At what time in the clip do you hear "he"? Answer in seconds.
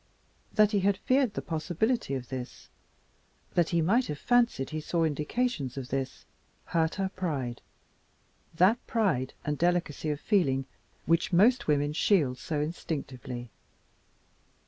0.71-0.79, 3.69-3.83, 4.71-4.81